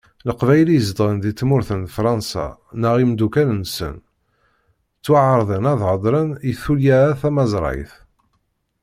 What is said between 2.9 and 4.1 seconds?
imeddukkal-nsen,